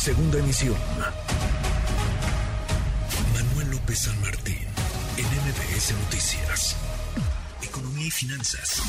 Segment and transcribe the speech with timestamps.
[0.00, 0.76] Segunda emisión.
[3.34, 4.56] Manuel López San Martín,
[5.18, 6.74] en MBS Noticias.
[7.62, 8.80] Economía y finanzas.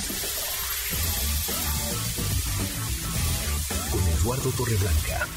[3.91, 5.27] Con Eduardo Torreblanca.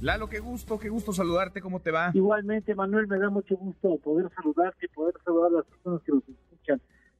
[0.00, 2.10] Lalo, qué gusto, qué gusto saludarte, ¿cómo te va?
[2.14, 6.22] Igualmente, Manuel, me da mucho gusto poder saludarte, poder saludar a las personas que nos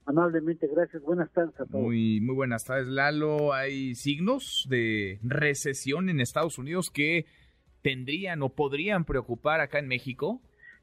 [0.09, 0.67] amablemente.
[0.67, 1.85] Gracias, buenas tardes a todos.
[1.85, 3.53] Muy, muy buenas tardes, Lalo.
[3.53, 7.27] Hay signos de recesión en Estados Unidos que
[7.83, 10.41] tendrían o podrían preocupar acá en México.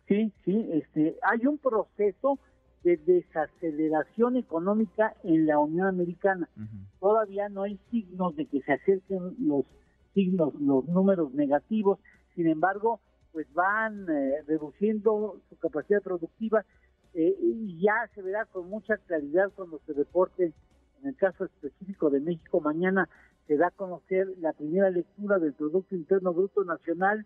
[0.08, 2.40] Sí, sí, este, hay un proceso
[2.84, 6.48] de desaceleración económica en la Unión Americana.
[7.00, 9.66] Todavía no hay signos de que se acerquen los
[10.14, 11.98] signos, los números negativos.
[12.36, 13.00] Sin embargo,
[13.34, 16.64] pues van eh, reduciendo su capacidad productiva
[17.16, 20.52] eh, y ya se verá con mucha claridad cuando se reporte,
[21.02, 23.08] en el caso específico de México, mañana
[23.48, 27.26] se da a conocer la primera lectura del Producto Interno Bruto Nacional.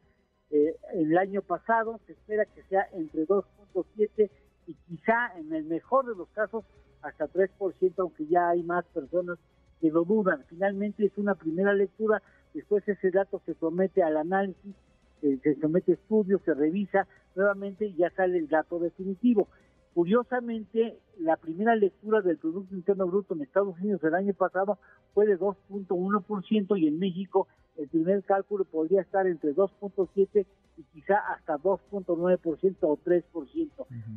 [0.51, 4.29] Eh, el año pasado se espera que sea entre 2.7
[4.67, 6.65] y quizá en el mejor de los casos
[7.01, 9.39] hasta 3%, aunque ya hay más personas
[9.81, 10.43] que lo dudan.
[10.49, 12.21] Finalmente es una primera lectura,
[12.53, 14.75] después ese dato se somete al análisis,
[15.23, 19.47] eh, se somete a estudios, se revisa nuevamente y ya sale el dato definitivo.
[19.93, 24.77] Curiosamente, la primera lectura del Producto Interno Bruto en Estados Unidos el año pasado
[25.13, 30.45] fue de 2.1% y en México el primer cálculo podría estar entre 2.7
[30.77, 33.69] y quizá hasta 2.9% o 3%,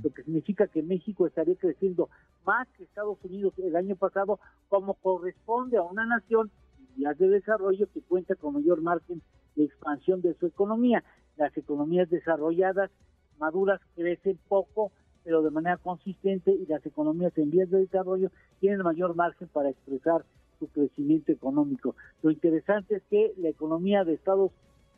[0.02, 2.08] lo que significa que México estaría creciendo
[2.44, 6.50] más que Estados Unidos el año pasado, como corresponde a una nación
[6.96, 9.22] ya de desarrollo que cuenta con mayor margen
[9.56, 11.02] de expansión de su economía.
[11.36, 12.90] Las economías desarrolladas,
[13.38, 14.92] maduras, crecen poco,
[15.24, 19.70] pero de manera consistente y las economías en vías de desarrollo tienen mayor margen para
[19.70, 20.24] expresar
[20.58, 21.94] su crecimiento económico.
[22.22, 24.52] Lo interesante es que la economía de Estados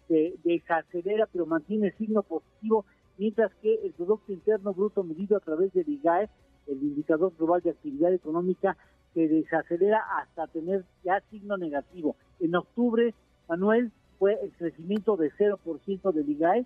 [0.08, 2.84] se desacelera pero mantiene signo positivo,
[3.16, 6.28] mientras que el Producto Interno Bruto medido a través del IGAE,
[6.66, 8.76] el Indicador Global de Actividad Económica,
[9.14, 12.16] se desacelera hasta tener ya signo negativo.
[12.40, 13.14] En octubre,
[13.48, 13.92] Manuel,
[14.24, 16.64] fue el crecimiento de 0% del IGAE.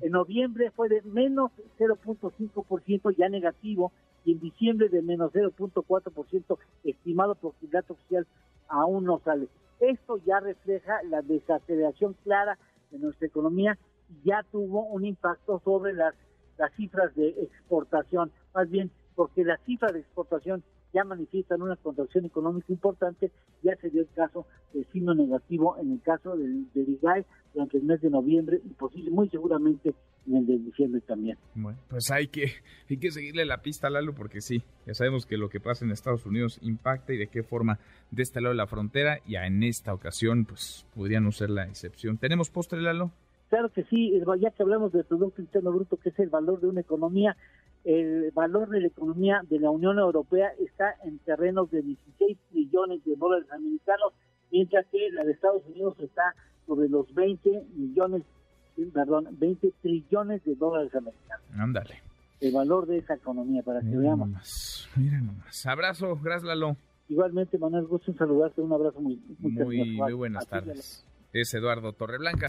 [0.00, 3.92] En noviembre fue de menos 0.5% ya negativo
[4.24, 8.26] y en diciembre de menos 0.4% estimado porque el dato oficial
[8.68, 9.46] aún no sale.
[9.78, 12.56] Esto ya refleja la desaceleración clara
[12.90, 13.76] de nuestra economía
[14.08, 16.14] y ya tuvo un impacto sobre las,
[16.56, 20.64] las cifras de exportación, más bien porque las cifras de exportación
[20.96, 23.30] ya manifiestan una contracción económica importante,
[23.62, 27.76] ya se dio el caso del signo negativo en el caso del, del IGAE durante
[27.76, 29.94] el mes de noviembre y posible, muy seguramente
[30.26, 31.36] en el de diciembre también.
[31.54, 32.46] Bueno, pues hay que,
[32.88, 35.84] hay que seguirle la pista a Lalo porque sí, ya sabemos que lo que pasa
[35.84, 37.78] en Estados Unidos impacta y de qué forma
[38.10, 41.64] de este lado de la frontera, ya en esta ocasión pues podría no ser la
[41.64, 42.16] excepción.
[42.16, 43.12] ¿Tenemos postre, Lalo?
[43.48, 46.66] Claro que sí, ya que hablamos del Producto Interno Bruto, que es el valor de
[46.66, 47.36] una economía,
[47.86, 53.04] el valor de la economía de la Unión Europea está en terrenos de 16 millones
[53.04, 54.12] de dólares americanos,
[54.50, 56.34] mientras que la de Estados Unidos está
[56.66, 58.24] sobre los 20 millones,
[58.92, 61.46] perdón, 20 trillones de dólares americanos.
[61.56, 62.02] Ándale.
[62.40, 64.30] El valor de esa economía, para que veamos.
[64.30, 65.64] nomás, mira nomás.
[65.64, 66.76] Abrazo, gracias Lalo.
[67.08, 71.06] Igualmente, Manuel, gusto en saludarte, un abrazo muy, muy, Muy, muy buenas tardes.
[71.32, 72.48] Es Eduardo Torreblanca.